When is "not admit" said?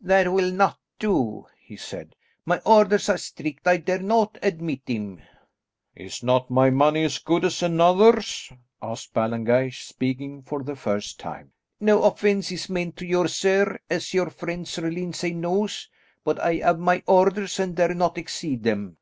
4.00-4.80